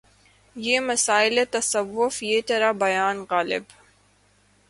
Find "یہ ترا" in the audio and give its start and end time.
2.23-2.71